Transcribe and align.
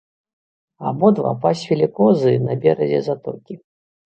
Абодва 0.91 1.33
пасвілі 1.43 1.87
козы 1.99 2.33
на 2.49 2.53
беразе 2.65 2.99
затокі. 3.11 3.53